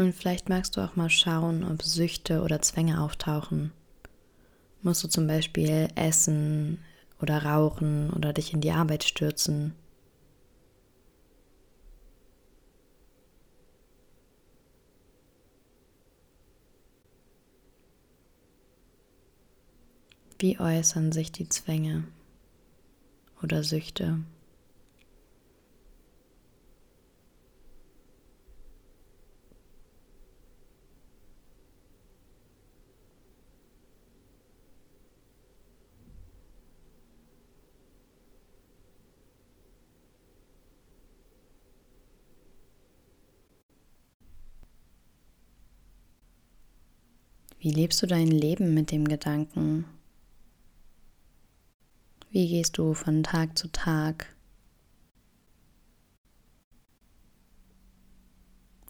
Und 0.00 0.14
vielleicht 0.14 0.48
magst 0.48 0.78
du 0.78 0.80
auch 0.80 0.96
mal 0.96 1.10
schauen, 1.10 1.62
ob 1.62 1.82
Süchte 1.82 2.40
oder 2.40 2.62
Zwänge 2.62 3.02
auftauchen. 3.02 3.70
Musst 4.80 5.04
du 5.04 5.08
zum 5.08 5.26
Beispiel 5.26 5.88
essen, 5.94 6.78
oder 7.20 7.44
rauchen 7.44 8.10
oder 8.10 8.32
dich 8.32 8.52
in 8.52 8.60
die 8.60 8.72
Arbeit 8.72 9.04
stürzen. 9.04 9.74
Wie 20.38 20.58
äußern 20.58 21.12
sich 21.12 21.32
die 21.32 21.48
Zwänge 21.50 22.04
oder 23.42 23.62
Süchte? 23.62 24.20
Wie 47.60 47.70
lebst 47.70 48.00
du 48.00 48.06
dein 48.06 48.28
Leben 48.28 48.72
mit 48.72 48.90
dem 48.90 49.06
Gedanken? 49.06 49.84
Wie 52.30 52.48
gehst 52.48 52.78
du 52.78 52.94
von 52.94 53.22
Tag 53.22 53.58
zu 53.58 53.70
Tag? 53.70 54.34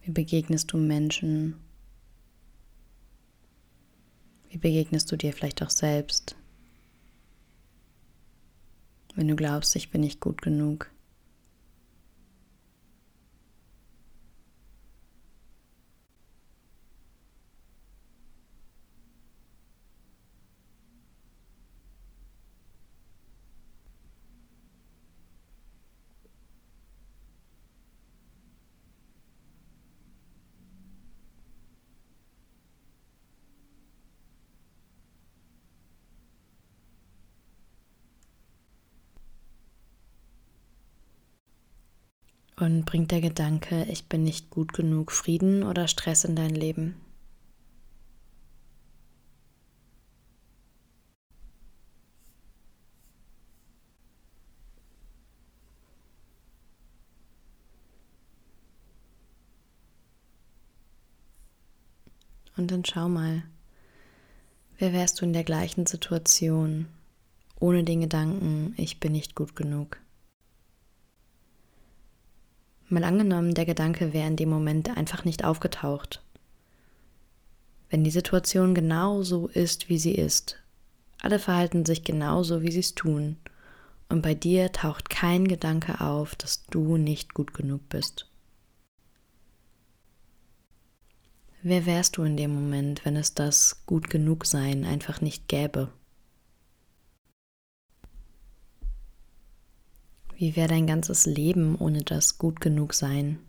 Wie 0.02 0.12
begegnest 0.12 0.72
du 0.72 0.76
Menschen? 0.76 1.56
Wie 4.50 4.58
begegnest 4.58 5.10
du 5.10 5.16
dir 5.16 5.32
vielleicht 5.32 5.64
auch 5.64 5.70
selbst? 5.70 6.36
Wenn 9.16 9.26
du 9.26 9.34
glaubst, 9.34 9.74
ich 9.74 9.90
bin 9.90 10.02
nicht 10.02 10.20
gut 10.20 10.42
genug. 10.42 10.92
Und 42.60 42.84
bringt 42.84 43.10
der 43.10 43.22
Gedanke, 43.22 43.86
ich 43.88 44.04
bin 44.04 44.22
nicht 44.22 44.50
gut 44.50 44.74
genug, 44.74 45.12
Frieden 45.12 45.62
oder 45.62 45.88
Stress 45.88 46.24
in 46.24 46.36
dein 46.36 46.54
Leben? 46.54 46.94
Und 62.58 62.70
dann 62.70 62.84
schau 62.84 63.08
mal, 63.08 63.42
wer 64.78 64.92
wärst 64.92 65.18
du 65.18 65.24
in 65.24 65.32
der 65.32 65.44
gleichen 65.44 65.86
Situation, 65.86 66.88
ohne 67.58 67.84
den 67.84 68.02
Gedanken, 68.02 68.74
ich 68.76 69.00
bin 69.00 69.12
nicht 69.12 69.34
gut 69.34 69.56
genug? 69.56 69.98
Mal 72.90 73.04
angenommen, 73.04 73.54
der 73.54 73.66
Gedanke 73.66 74.12
wäre 74.12 74.26
in 74.26 74.36
dem 74.36 74.48
Moment 74.48 74.96
einfach 74.96 75.24
nicht 75.24 75.44
aufgetaucht. 75.44 76.22
Wenn 77.88 78.02
die 78.02 78.10
Situation 78.10 78.74
genau 78.74 79.22
so 79.22 79.46
ist, 79.46 79.88
wie 79.88 79.98
sie 79.98 80.14
ist, 80.14 80.56
alle 81.22 81.38
verhalten 81.38 81.86
sich 81.86 82.02
genauso, 82.02 82.62
wie 82.62 82.72
sie 82.72 82.80
es 82.80 82.94
tun, 82.94 83.36
und 84.08 84.22
bei 84.22 84.34
dir 84.34 84.72
taucht 84.72 85.08
kein 85.08 85.46
Gedanke 85.46 86.00
auf, 86.00 86.34
dass 86.34 86.64
du 86.64 86.96
nicht 86.96 87.32
gut 87.32 87.54
genug 87.54 87.88
bist. 87.88 88.26
Wer 91.62 91.86
wärst 91.86 92.16
du 92.16 92.22
in 92.24 92.36
dem 92.36 92.52
Moment, 92.54 93.04
wenn 93.04 93.16
es 93.16 93.34
das 93.34 93.84
gut 93.86 94.10
genug 94.10 94.46
sein 94.46 94.84
einfach 94.84 95.20
nicht 95.20 95.46
gäbe? 95.46 95.92
Wie 100.40 100.56
wäre 100.56 100.68
dein 100.68 100.86
ganzes 100.86 101.26
Leben 101.26 101.76
ohne 101.76 102.02
das 102.02 102.38
gut 102.38 102.62
genug 102.62 102.94
sein? 102.94 103.40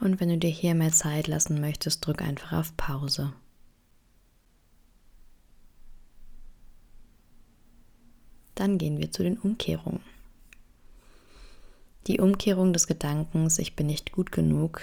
Und 0.00 0.18
wenn 0.18 0.28
du 0.28 0.38
dir 0.38 0.50
hier 0.50 0.74
mehr 0.74 0.90
Zeit 0.90 1.28
lassen 1.28 1.60
möchtest, 1.60 2.04
drück 2.04 2.20
einfach 2.20 2.50
auf 2.50 2.76
Pause. 2.76 3.32
Dann 8.56 8.76
gehen 8.76 8.98
wir 8.98 9.12
zu 9.12 9.22
den 9.22 9.38
Umkehrungen. 9.38 10.00
Die 12.08 12.18
Umkehrung 12.18 12.72
des 12.72 12.88
Gedankens, 12.88 13.60
ich 13.60 13.76
bin 13.76 13.86
nicht 13.86 14.10
gut 14.10 14.32
genug, 14.32 14.80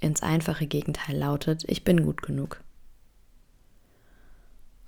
ins 0.00 0.22
einfache 0.22 0.66
Gegenteil 0.66 1.18
lautet, 1.18 1.64
ich 1.68 1.84
bin 1.84 2.06
gut 2.06 2.22
genug 2.22 2.63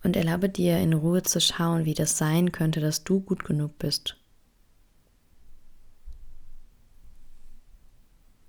und 0.07 0.15
erlaube 0.15 0.49
dir 0.49 0.79
in 0.79 0.93
Ruhe 0.93 1.25
zu 1.25 1.41
schauen, 1.41 1.85
wie 1.85 1.93
das 1.93 2.17
sein 2.17 2.53
könnte, 2.53 2.81
dass 2.81 3.03
du 3.03 3.21
gut 3.21 3.45
genug 3.45 3.77
bist. 3.77 4.17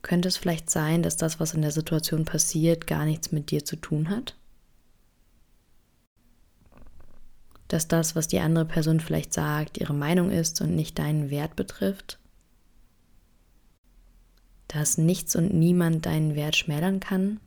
Könnte 0.04 0.28
es 0.28 0.38
vielleicht 0.38 0.70
sein, 0.70 1.02
dass 1.02 1.18
das, 1.18 1.40
was 1.40 1.56
in 1.56 1.64
der 1.64 1.72
Situation 1.72 2.26
passiert, 2.26 2.86
gar 2.86 3.06
nichts 3.06 3.32
mit 3.32 3.50
dir 3.50 3.66
zu 3.66 3.76
tun 3.76 4.10
hat? 4.10 4.38
Dass 7.68 7.88
das, 7.88 8.16
was 8.16 8.28
die 8.28 8.40
andere 8.40 8.66
Person 8.66 9.00
vielleicht 9.00 9.34
sagt, 9.34 9.80
ihre 9.80 9.96
Meinung 9.96 10.30
ist 10.30 10.62
und 10.62 10.76
nicht 10.76 11.00
deinen 11.00 11.32
Wert 11.32 11.56
betrifft? 11.56 12.20
Dass 14.68 15.00
nichts 15.00 15.36
und 15.36 15.56
niemand 15.56 16.06
deinen 16.06 16.36
Wert 16.36 16.56
schmälern 16.56 17.00
kann? 17.00 17.40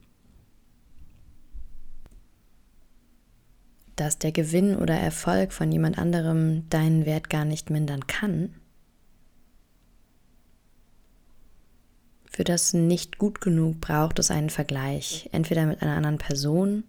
Dass 4.00 4.18
der 4.18 4.32
Gewinn 4.32 4.76
oder 4.76 4.94
Erfolg 4.94 5.52
von 5.52 5.70
jemand 5.70 5.98
anderem 5.98 6.66
deinen 6.70 7.04
Wert 7.04 7.28
gar 7.28 7.44
nicht 7.44 7.68
mindern 7.68 8.06
kann, 8.06 8.54
für 12.30 12.44
das 12.44 12.72
nicht 12.72 13.18
gut 13.18 13.42
genug 13.42 13.82
braucht 13.82 14.18
es 14.18 14.30
einen 14.30 14.48
Vergleich, 14.48 15.28
entweder 15.32 15.66
mit 15.66 15.82
einer 15.82 15.96
anderen 15.96 16.16
Person 16.16 16.84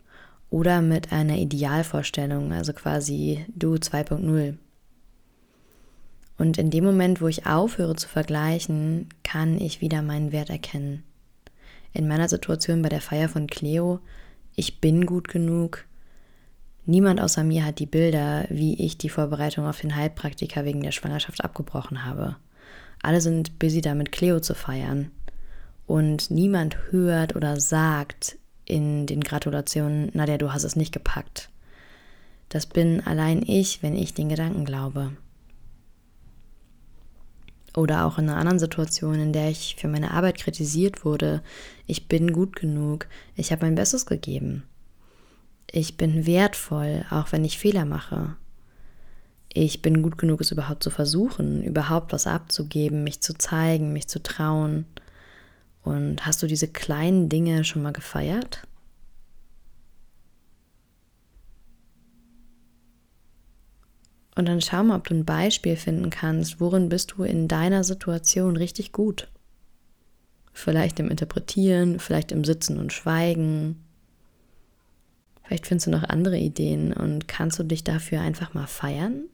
oder 0.50 0.82
mit 0.82 1.12
einer 1.12 1.36
Idealvorstellung, 1.36 2.54
also 2.54 2.72
quasi 2.72 3.46
du 3.54 3.74
2.0. 3.74 4.56
Und 6.38 6.58
in 6.58 6.70
dem 6.70 6.86
Moment, 6.86 7.20
wo 7.20 7.28
ich 7.28 7.46
aufhöre 7.46 7.98
zu 7.98 8.08
vergleichen, 8.08 9.10
kann 9.24 9.60
ich 9.60 9.82
wieder 9.82 10.02
meinen 10.02 10.32
Wert 10.32 10.50
erkennen. 10.50 11.04
In 11.92 12.08
meiner 12.08 12.30
Situation 12.30 12.82
bei 12.82 12.88
der 12.88 13.02
Feier 13.02 13.28
von 13.28 13.48
Cleo, 13.48 14.00
ich 14.56 14.80
bin 14.80 15.06
gut 15.06 15.28
genug, 15.28 15.86
Niemand 16.86 17.22
außer 17.22 17.44
mir 17.44 17.64
hat 17.64 17.80
die 17.80 17.86
Bilder, 17.86 18.46
wie 18.50 18.84
ich 18.84 18.98
die 18.98 19.10
Vorbereitung 19.10 19.68
auf 19.68 19.82
den 19.82 19.96
Heilpraktiker 19.96 20.66
wegen 20.66 20.82
der 20.82 20.92
Schwangerschaft 20.92 21.44
abgebrochen 21.44 22.06
habe. 22.06 22.38
Alle 23.04 23.22
sind 23.22 23.60
busy 23.60 23.82
damit, 23.82 24.12
Cleo 24.12 24.40
zu 24.40 24.56
feiern. 24.56 25.12
Und 25.86 26.32
niemand 26.32 26.78
hört 26.92 27.36
oder 27.36 27.60
sagt 27.60 28.38
in 28.66 29.06
den 29.06 29.22
Gratulationen, 29.22 30.10
Nadja, 30.14 30.38
du 30.38 30.54
hast 30.54 30.64
es 30.64 30.76
nicht 30.76 30.94
gepackt. 30.94 31.50
Das 32.50 32.66
bin 32.66 33.06
allein 33.06 33.44
ich, 33.46 33.84
wenn 33.84 33.96
ich 33.96 34.14
den 34.14 34.30
Gedanken 34.30 34.66
glaube. 34.66 35.12
Oder 37.76 38.06
auch 38.06 38.18
in 38.18 38.28
einer 38.28 38.38
anderen 38.38 38.60
Situation, 38.60 39.16
in 39.16 39.34
der 39.34 39.50
ich 39.50 39.76
für 39.80 39.88
meine 39.88 40.12
Arbeit 40.12 40.38
kritisiert 40.38 41.06
wurde, 41.06 41.42
ich 41.88 42.08
bin 42.08 42.34
gut 42.34 42.56
genug, 42.56 43.08
ich 43.36 43.52
habe 43.52 43.66
mein 43.66 43.76
Bestes 43.76 44.06
gegeben. 44.06 44.64
Ich 45.74 45.96
bin 45.96 46.26
wertvoll, 46.26 47.06
auch 47.10 47.32
wenn 47.32 47.46
ich 47.46 47.58
Fehler 47.58 47.86
mache. 47.86 48.36
Ich 49.54 49.82
bin 49.82 50.02
gut 50.02 50.18
genug, 50.18 50.42
es 50.42 50.52
überhaupt 50.52 50.84
zu 50.84 50.90
versuchen, 50.90 51.64
überhaupt 51.64 52.12
was 52.12 52.28
abzugeben, 52.28 53.04
mich 53.04 53.22
zu 53.22 53.38
zeigen, 53.38 53.94
mich 53.94 54.10
zu 54.10 54.22
trauen. 54.22 54.86
Und 55.82 56.26
hast 56.26 56.44
du 56.44 56.48
diese 56.48 56.68
kleinen 56.68 57.30
Dinge 57.30 57.64
schon 57.64 57.82
mal 57.84 57.94
gefeiert? 57.94 58.68
Und 64.36 64.48
dann 64.48 64.60
schau 64.60 64.84
mal, 64.84 64.98
ob 64.98 65.08
du 65.08 65.14
ein 65.14 65.26
Beispiel 65.26 65.78
finden 65.78 66.10
kannst, 66.10 66.60
worin 66.60 66.90
bist 66.90 67.12
du 67.12 67.24
in 67.24 67.48
deiner 67.48 67.86
Situation 67.86 68.58
richtig 68.58 68.92
gut. 68.92 69.30
Vielleicht 70.52 71.00
im 71.00 71.10
Interpretieren, 71.10 72.00
vielleicht 72.00 72.34
im 72.34 72.44
Sitzen 72.44 72.78
und 72.78 72.92
Schweigen, 72.92 73.84
Vielleicht 75.52 75.68
findest 75.68 75.88
du 75.88 75.92
noch 75.92 76.04
andere 76.06 76.38
Ideen 76.38 76.94
und 76.94 77.28
kannst 77.28 77.60
du 77.60 77.64
dich 77.64 77.84
dafür 77.84 78.22
einfach 78.22 78.54
mal 78.54 78.68
feiern? 78.68 79.26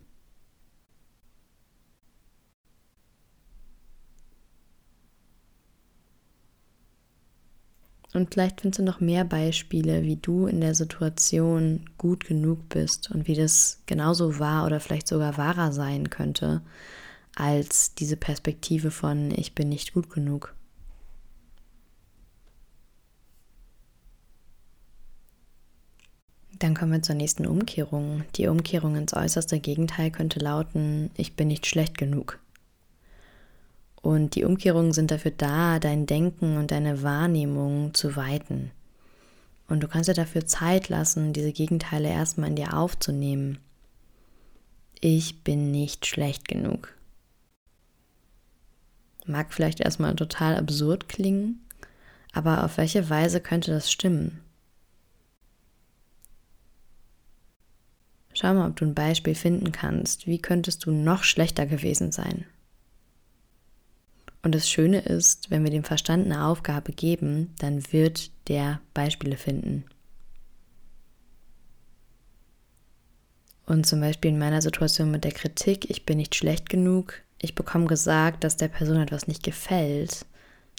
Und 8.16 8.34
vielleicht 8.34 8.62
findest 8.62 8.80
du 8.80 8.84
noch 8.84 9.00
mehr 9.00 9.26
Beispiele, 9.26 10.02
wie 10.06 10.16
du 10.16 10.48
in 10.48 10.60
der 10.60 10.74
Situation 10.74 11.88
gut 12.00 12.26
genug 12.26 12.68
bist 12.70 13.12
und 13.12 13.28
wie 13.28 13.36
das 13.36 13.84
genauso 13.86 14.40
wahr 14.40 14.66
oder 14.66 14.80
vielleicht 14.80 15.08
sogar 15.08 15.38
wahrer 15.38 15.72
sein 15.72 16.10
könnte 16.10 16.64
als 17.36 17.94
diese 17.94 18.18
Perspektive 18.18 18.90
von 18.90 19.30
ich 19.30 19.54
bin 19.54 19.70
nicht 19.70 19.94
gut 19.94 20.10
genug. 20.10 20.57
Dann 26.60 26.74
kommen 26.74 26.92
wir 26.92 27.02
zur 27.04 27.16
nächsten 27.16 27.46
Umkehrung. 27.46 28.24
Die 28.36 28.48
Umkehrung 28.48 28.96
ins 28.96 29.14
äußerste 29.14 29.60
Gegenteil 29.60 30.10
könnte 30.10 30.40
lauten, 30.40 31.12
ich 31.16 31.36
bin 31.36 31.50
nicht 31.50 31.68
schlecht 31.68 31.98
genug. 31.98 32.40
Und 34.02 34.36
die 34.36 34.44
Umkehrungen 34.44 34.94
sind 34.94 35.12
dafür 35.12 35.32
da, 35.32 35.80
dein 35.80 36.06
Denken 36.06 36.58
und 36.58 36.72
deine 36.72 37.04
Wahrnehmung 37.04 37.94
zu 37.94 38.16
weiten. 38.16 38.72
Und 39.68 39.82
du 39.82 39.88
kannst 39.88 40.10
dir 40.10 40.14
dafür 40.14 40.46
Zeit 40.46 40.90
lassen, 40.90 41.34
diese 41.34 41.52
Gegenteile 41.52 42.10
erstmal 42.10 42.50
in 42.50 42.56
dir 42.56 42.76
aufzunehmen. 42.76 43.60
Ich 45.00 45.44
bin 45.44 45.72
nicht 45.72 46.06
schlecht 46.06 46.48
genug. 46.48 46.94
Mag 49.26 49.54
vielleicht 49.54 49.82
erstmal 49.82 50.16
total 50.16 50.56
absurd 50.56 51.10
klingen, 51.10 51.62
aber 52.32 52.64
auf 52.64 52.78
welche 52.78 53.10
Weise 53.10 53.42
könnte 53.42 53.72
das 53.72 53.92
stimmen? 53.92 54.40
Schau 58.40 58.54
mal, 58.54 58.70
ob 58.70 58.76
du 58.76 58.86
ein 58.86 58.94
Beispiel 58.94 59.34
finden 59.34 59.72
kannst. 59.72 60.28
Wie 60.28 60.38
könntest 60.38 60.86
du 60.86 60.92
noch 60.92 61.24
schlechter 61.24 61.66
gewesen 61.66 62.12
sein? 62.12 62.46
Und 64.44 64.54
das 64.54 64.70
Schöne 64.70 65.00
ist, 65.00 65.50
wenn 65.50 65.64
wir 65.64 65.72
dem 65.72 65.84
Verstand 65.84 66.26
eine 66.26 66.46
Aufgabe 66.46 66.92
geben, 66.92 67.56
dann 67.58 67.92
wird 67.92 68.30
der 68.48 68.80
Beispiele 68.94 69.38
finden. 69.38 69.86
Und 73.66 73.88
zum 73.88 74.02
Beispiel 74.02 74.30
in 74.30 74.38
meiner 74.38 74.62
Situation 74.62 75.10
mit 75.10 75.24
der 75.24 75.32
Kritik, 75.32 75.90
ich 75.90 76.06
bin 76.06 76.18
nicht 76.18 76.36
schlecht 76.36 76.70
genug, 76.70 77.24
ich 77.40 77.56
bekomme 77.56 77.88
gesagt, 77.88 78.44
dass 78.44 78.56
der 78.56 78.68
Person 78.68 78.98
etwas 78.98 79.26
nicht 79.26 79.42
gefällt, 79.42 80.28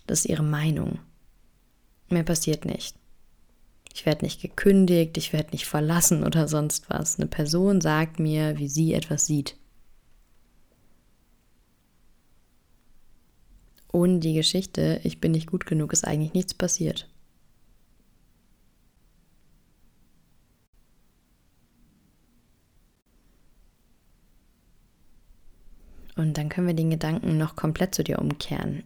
das 0.07 0.21
ist 0.21 0.27
ihre 0.27 0.45
Meinung. 0.45 1.01
Mehr 2.09 2.23
passiert 2.23 2.65
nicht. 2.65 2.98
Ich 3.99 4.07
werde 4.07 4.25
nicht 4.25 4.41
gekündigt, 4.41 5.17
ich 5.17 5.33
werde 5.33 5.51
nicht 5.51 5.67
verlassen 5.67 6.23
oder 6.23 6.47
sonst 6.47 6.89
was. 6.89 7.19
Eine 7.19 7.27
Person 7.27 7.81
sagt 7.81 8.21
mir, 8.21 8.57
wie 8.57 8.69
sie 8.69 8.95
etwas 8.95 9.27
sieht. 9.27 9.57
Ohne 13.93 14.21
die 14.21 14.35
Geschichte, 14.35 15.01
ich 15.03 15.21
bin 15.21 15.33
nicht 15.33 15.49
gut 15.49 15.67
genug, 15.67 15.93
ist 15.93 16.07
eigentlich 16.07 16.33
nichts 16.33 16.55
passiert. 16.55 17.09
Und 26.15 26.39
dann 26.39 26.51
können 26.51 26.69
wir 26.69 26.75
den 26.75 26.91
Gedanken 26.91 27.37
noch 27.37 27.57
komplett 27.57 27.97
zu 27.97 28.05
dir 28.05 28.21
umkehren. 28.21 28.85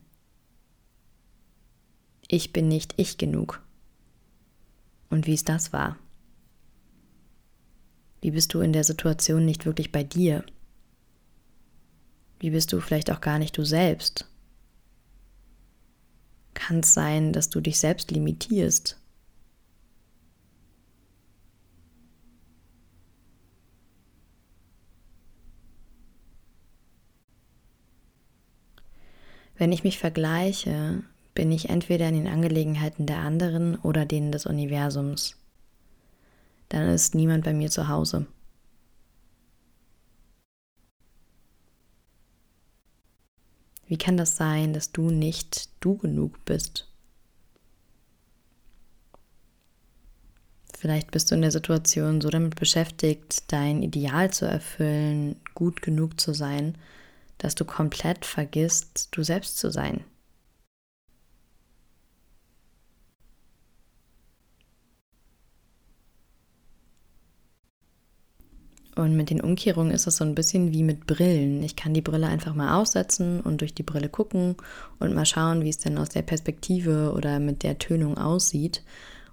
Ich 2.29 2.55
bin 2.55 2.69
nicht 2.69 2.95
ich 2.97 3.19
genug 3.19 3.61
und 5.13 5.27
wie 5.27 5.35
es 5.35 5.45
das 5.45 5.73
war. 5.73 5.99
Wie 8.23 8.31
bist 8.31 8.55
du 8.55 8.61
in 8.61 8.73
der 8.73 8.83
Situation 8.83 9.45
nicht 9.45 9.67
wirklich 9.67 9.93
bei 9.93 10.03
dir? 10.03 10.45
Wie 12.39 12.51
bist 12.51 12.73
du 12.73 12.81
vielleicht 12.81 13.11
auch 13.11 13.21
gar 13.21 13.39
nicht 13.39 13.57
du 13.57 13.65
selbst? 13.65 14.27
Kann 16.55 16.81
es 16.81 16.95
sein, 16.95 17.33
dass 17.33 17.51
du 17.51 17.61
dich 17.61 17.79
selbst 17.79 18.11
limitierst? 18.11 18.99
Wenn 29.57 29.73
ich 29.73 29.85
mich 29.85 29.99
vergleiche, 29.99 31.05
bin 31.35 31.51
ich 31.51 31.71
entweder 31.71 32.09
in 32.09 32.15
den 32.15 32.29
Angelegenheiten 32.29 33.07
der 33.07 33.19
anderen 33.19 33.77
oder 33.77 34.05
denen 34.05 34.33
des 34.33 34.47
Universums. 34.47 35.37
Dann 36.69 36.89
ist 36.89 37.15
niemand 37.15 37.45
bei 37.45 37.53
mir 37.55 37.71
zu 37.71 37.89
Hause. 37.89 38.27
Wie 43.87 43.99
kann 43.99 44.17
das 44.17 44.37
sein, 44.37 44.73
dass 44.73 44.91
du 44.93 45.11
nicht 45.11 45.69
du 45.81 45.99
genug 45.99 46.45
bist? 46.45 46.89
Vielleicht 50.79 51.11
bist 51.11 51.31
du 51.31 51.35
in 51.35 51.43
der 51.43 51.51
Situation 51.53 52.21
so 52.21 52.31
damit 52.31 52.57
beschäftigt, 52.57 53.53
dein 53.53 53.83
Ideal 53.83 54.33
zu 54.33 54.47
erfüllen, 54.47 55.37
gut 55.55 55.83
genug 55.83 56.19
zu 56.19 56.33
sein, 56.33 56.77
dass 57.39 57.55
du 57.55 57.65
komplett 57.65 58.25
vergisst, 58.25 59.09
du 59.13 59.23
selbst 59.23 59.59
zu 59.59 59.71
sein. 59.71 60.05
Und 68.95 69.17
mit 69.17 69.31
den 69.31 69.41
Umkehrungen 69.41 69.91
ist 69.91 70.07
es 70.07 70.17
so 70.17 70.25
ein 70.25 70.35
bisschen 70.35 70.73
wie 70.73 70.83
mit 70.83 71.07
Brillen. 71.07 71.63
Ich 71.63 71.77
kann 71.77 71.95
die 71.95 72.03
Brille 72.03 72.27
einfach 72.27 72.55
mal 72.55 72.79
aussetzen 72.79 73.41
und 73.41 73.63
durch 73.63 73.75
die 73.75 73.83
Brille 73.83 74.11
gucken 74.11 74.57
und 74.99 75.15
mal 75.15 75.25
schauen, 75.25 75.63
wie 75.63 75.71
es 75.71 75.79
denn 75.79 75.97
aus 75.97 76.11
der 76.11 76.23
Perspektive 76.23 77.13
oder 77.17 77.41
mit 77.41 77.63
der 77.63 77.79
Tönung 77.79 78.19
aussieht. 78.19 78.83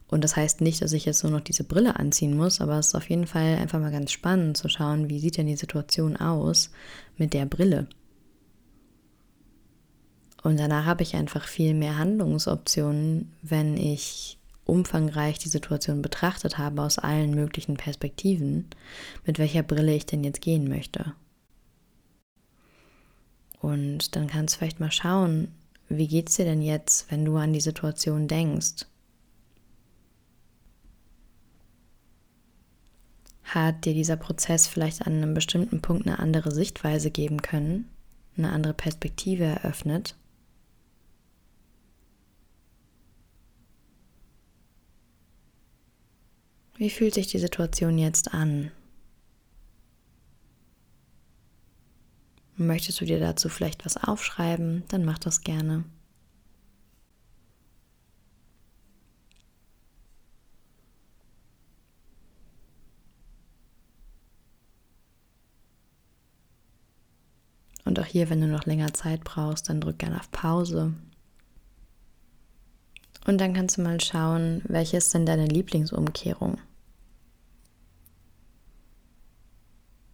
Und 0.07 0.23
das 0.23 0.35
heißt 0.35 0.61
nicht, 0.61 0.81
dass 0.81 0.93
ich 0.93 1.05
jetzt 1.05 1.23
nur 1.23 1.31
noch 1.31 1.41
diese 1.41 1.65
Brille 1.65 1.97
anziehen 1.97 2.35
muss, 2.35 2.61
aber 2.61 2.79
es 2.79 2.87
ist 2.87 2.95
auf 2.95 3.09
jeden 3.09 3.27
Fall 3.27 3.57
einfach 3.57 3.79
mal 3.79 3.91
ganz 3.91 4.11
spannend 4.11 4.57
zu 4.57 4.69
schauen, 4.69 5.09
wie 5.09 5.19
sieht 5.19 5.37
denn 5.37 5.47
die 5.47 5.55
Situation 5.55 6.15
aus 6.15 6.71
mit 7.17 7.33
der 7.33 7.45
Brille. 7.45 7.87
Und 10.41 10.57
danach 10.57 10.85
habe 10.85 11.03
ich 11.03 11.15
einfach 11.15 11.43
viel 11.45 11.73
mehr 11.73 11.97
Handlungsoptionen, 11.97 13.33
wenn 13.41 13.77
ich 13.77 14.38
umfangreich 14.69 15.39
die 15.39 15.49
Situation 15.49 16.01
betrachtet 16.01 16.57
habe 16.57 16.81
aus 16.81 16.97
allen 16.97 17.33
möglichen 17.33 17.77
Perspektiven, 17.77 18.69
mit 19.25 19.39
welcher 19.39 19.63
Brille 19.63 19.95
ich 19.95 20.05
denn 20.05 20.23
jetzt 20.23 20.41
gehen 20.41 20.69
möchte. 20.69 21.13
Und 23.59 24.15
dann 24.15 24.27
kannst 24.27 24.55
du 24.55 24.59
vielleicht 24.59 24.79
mal 24.79 24.91
schauen, 24.91 25.49
wie 25.89 26.07
geht 26.07 26.29
es 26.29 26.35
dir 26.35 26.45
denn 26.45 26.61
jetzt, 26.61 27.11
wenn 27.11 27.25
du 27.25 27.35
an 27.37 27.51
die 27.51 27.59
Situation 27.59 28.27
denkst? 28.27 28.85
Hat 33.43 33.85
dir 33.85 33.95
dieser 33.95 34.15
Prozess 34.15 34.67
vielleicht 34.67 35.07
an 35.07 35.13
einem 35.13 35.33
bestimmten 35.33 35.81
Punkt 35.81 36.05
eine 36.05 36.19
andere 36.19 36.51
Sichtweise 36.51 37.09
geben 37.09 37.41
können, 37.41 37.89
eine 38.37 38.51
andere 38.51 38.75
Perspektive 38.75 39.43
eröffnet? 39.43 40.15
Wie 46.79 46.89
fühlt 46.89 47.13
sich 47.13 47.27
die 47.27 47.39
Situation 47.39 47.97
jetzt 47.97 48.33
an? 48.33 48.71
Möchtest 52.55 53.01
du 53.01 53.05
dir 53.05 53.19
dazu 53.19 53.49
vielleicht 53.49 53.83
was 53.85 53.97
aufschreiben? 53.97 54.83
Dann 54.87 55.03
mach 55.03 55.19
das 55.19 55.41
gerne. 55.41 55.83
Und 67.83 67.99
auch 67.99 68.05
hier, 68.05 68.29
wenn 68.29 68.39
du 68.39 68.47
noch 68.47 68.65
länger 68.65 68.93
Zeit 68.93 69.25
brauchst, 69.25 69.67
dann 69.67 69.81
drück 69.81 69.99
gerne 69.99 70.17
auf 70.17 70.31
Pause. 70.31 70.93
Und 73.27 73.37
dann 73.41 73.53
kannst 73.53 73.77
du 73.77 73.81
mal 73.81 73.99
schauen, 73.99 74.61
welche 74.69 74.95
ist 74.95 75.13
denn 75.13 75.25
deine 75.25 75.45
Lieblingsumkehrung? 75.45 76.57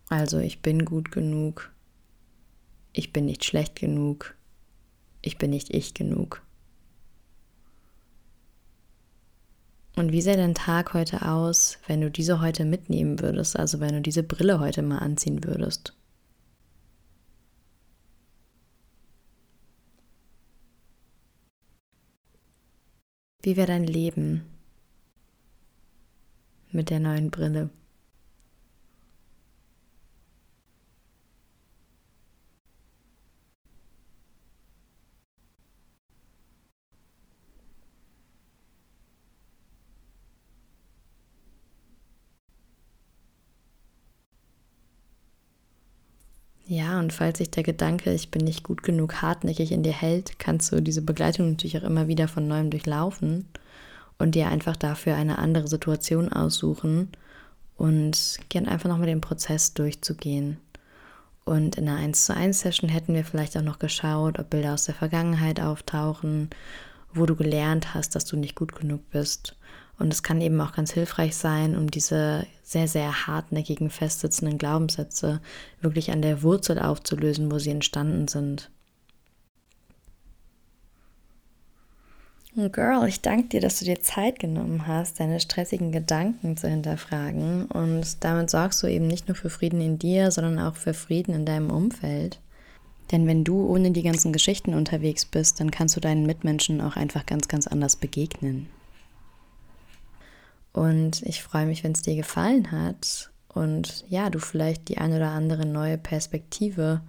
Also 0.10 0.40
ich 0.40 0.62
bin 0.62 0.86
gut 0.86 1.12
genug, 1.12 1.72
ich 2.94 3.12
bin 3.12 3.26
nicht 3.26 3.44
schlecht 3.44 3.76
genug, 3.76 4.36
ich 5.22 5.38
bin 5.38 5.50
nicht 5.50 5.74
ich 5.74 5.94
genug. 5.94 6.42
Und 9.96 10.12
wie 10.12 10.22
sähe 10.22 10.36
dein 10.38 10.56
Tag 10.56 10.94
heute 10.94 11.22
aus, 11.28 11.80
wenn 11.88 12.02
du 12.02 12.12
diese 12.12 12.42
heute 12.42 12.66
mitnehmen 12.66 13.20
würdest, 13.22 13.58
also 13.58 13.80
wenn 13.80 13.94
du 13.94 14.02
diese 14.02 14.24
Brille 14.24 14.60
heute 14.60 14.82
mal 14.82 15.00
anziehen 15.00 15.44
würdest? 15.44 15.94
Wie 23.42 23.56
wäre 23.56 23.68
dein 23.68 23.86
Leben 23.86 24.44
mit 26.72 26.90
der 26.90 27.00
neuen 27.00 27.32
Brille? 27.32 27.70
Ja, 46.68 47.00
und 47.00 47.14
falls 47.14 47.38
sich 47.38 47.52
der 47.52 47.64
Gedanke, 47.64 48.12
ich 48.12 48.32
bin 48.32 48.44
nicht 48.44 48.64
gut 48.64 48.82
genug, 48.82 49.22
hartnäckig 49.22 49.72
in 49.72 49.84
dir 49.84 49.94
hält, 49.94 50.40
kannst 50.40 50.72
du 50.72 50.82
diese 50.82 51.04
Begleitung 51.04 51.52
natürlich 51.52 51.78
auch 51.78 51.84
immer 51.84 52.08
wieder 52.08 52.28
von 52.28 52.48
neuem 52.48 52.72
durchlaufen 52.72 53.46
und 54.18 54.34
dir 54.34 54.48
einfach 54.48 54.76
dafür 54.76 55.16
eine 55.16 55.38
andere 55.38 55.68
Situation 55.68 56.34
aussuchen 56.34 57.10
und 57.78 58.40
gern 58.50 58.68
einfach 58.68 58.90
nochmal 58.90 59.08
den 59.08 59.22
Prozess 59.22 59.76
durchzugehen. 59.76 60.58
Und 61.44 61.76
in 61.76 61.88
einer 61.88 62.00
1 62.00 62.26
zu 62.26 62.36
1 62.36 62.60
Session 62.60 62.90
hätten 62.90 63.14
wir 63.14 63.24
vielleicht 63.24 63.56
auch 63.56 63.62
noch 63.62 63.78
geschaut, 63.78 64.40
ob 64.40 64.50
Bilder 64.50 64.74
aus 64.74 64.86
der 64.86 64.96
Vergangenheit 64.96 65.60
auftauchen, 65.60 66.50
wo 67.14 67.28
du 67.28 67.36
gelernt 67.36 67.94
hast, 67.94 68.16
dass 68.16 68.26
du 68.26 68.38
nicht 68.38 68.56
gut 68.56 68.76
genug 68.76 69.08
bist. 69.12 69.56
Und 69.98 70.12
es 70.12 70.24
kann 70.24 70.42
eben 70.42 70.60
auch 70.60 70.74
ganz 70.74 70.92
hilfreich 70.92 71.36
sein, 71.36 71.78
um 71.78 71.90
diese 71.90 72.46
sehr, 72.64 72.88
sehr 72.88 73.28
hartnäckigen, 73.28 73.90
festsitzenden 73.90 74.58
Glaubenssätze 74.58 75.42
wirklich 75.82 76.12
an 76.12 76.22
der 76.22 76.44
Wurzel 76.44 76.80
aufzulösen, 76.80 77.52
wo 77.52 77.60
sie 77.60 77.72
entstanden 77.72 78.28
sind. 78.28 78.70
Girl, 82.72 83.06
ich 83.06 83.20
danke 83.20 83.50
dir, 83.50 83.60
dass 83.60 83.80
du 83.80 83.86
dir 83.86 84.00
Zeit 84.00 84.40
genommen 84.40 84.88
hast, 84.88 85.20
deine 85.20 85.42
stressigen 85.42 85.92
Gedanken 85.92 86.56
zu 86.56 86.70
hinterfragen. 86.70 87.66
Und 87.66 88.24
damit 88.24 88.50
sorgst 88.50 88.82
du 88.82 88.88
eben 88.88 89.08
nicht 89.08 89.28
nur 89.28 89.36
für 89.36 89.50
Frieden 89.50 89.82
in 89.82 90.00
dir, 90.00 90.32
sondern 90.32 90.60
auch 90.60 90.76
für 90.76 90.94
Frieden 90.94 91.36
in 91.36 91.46
deinem 91.46 91.70
Umfeld. 91.70 92.40
Denn 93.12 93.28
wenn 93.28 93.44
du 93.44 93.68
ohne 93.68 93.92
die 93.92 94.04
ganzen 94.04 94.32
Geschichten 94.32 94.74
unterwegs 94.74 95.26
bist, 95.26 95.60
dann 95.60 95.70
kannst 95.70 95.98
du 95.98 96.00
deinen 96.00 96.26
Mitmenschen 96.26 96.80
auch 96.80 96.96
einfach 96.96 97.26
ganz, 97.26 97.50
ganz 97.50 97.68
anders 97.68 97.98
begegnen. 97.98 98.68
Und 100.76 101.22
ich 101.22 101.42
freue 101.42 101.66
mich, 101.66 101.86
wenn 101.86 101.94
es 101.94 102.02
dir 102.02 102.18
gefallen 102.18 102.70
hat 102.72 103.32
und 103.48 104.04
ja, 104.10 104.30
du 104.30 104.40
vielleicht 104.40 104.90
die 104.90 104.98
ein 104.98 105.14
oder 105.14 105.30
andere 105.30 105.66
neue 105.66 105.98
Perspektive 105.98 107.00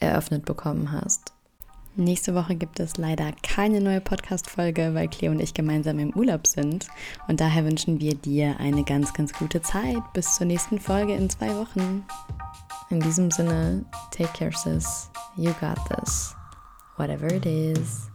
eröffnet 0.00 0.44
bekommen 0.44 0.90
hast. 0.90 1.32
Nächste 1.94 2.34
Woche 2.34 2.56
gibt 2.56 2.80
es 2.80 2.96
leider 2.96 3.30
keine 3.44 3.80
neue 3.80 4.00
Podcast-Folge, 4.00 4.94
weil 4.94 5.06
Cleo 5.06 5.30
und 5.30 5.38
ich 5.38 5.54
gemeinsam 5.54 6.00
im 6.00 6.12
Urlaub 6.16 6.48
sind. 6.48 6.88
Und 7.28 7.38
daher 7.38 7.64
wünschen 7.64 8.00
wir 8.00 8.16
dir 8.16 8.58
eine 8.58 8.82
ganz, 8.82 9.14
ganz 9.14 9.32
gute 9.32 9.62
Zeit. 9.62 10.02
Bis 10.12 10.34
zur 10.34 10.46
nächsten 10.46 10.80
Folge 10.80 11.14
in 11.14 11.30
zwei 11.30 11.54
Wochen. 11.54 12.04
In 12.90 12.98
diesem 12.98 13.30
Sinne, 13.30 13.84
take 14.10 14.32
care, 14.36 14.50
sis. 14.50 15.08
You 15.36 15.52
got 15.60 15.78
this. 15.88 16.34
Whatever 16.96 17.32
it 17.32 17.46
is. 17.46 18.10